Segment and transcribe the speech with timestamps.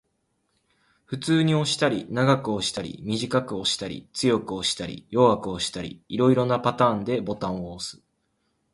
[1.05, 8.01] 普通に押したり、長く押したり、短く押したり、強く押したり、弱く押したり、色々なパターンでボタンを押す